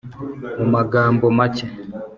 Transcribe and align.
mu 0.57 0.65
magambo 0.73 1.25
macye, 1.37 1.65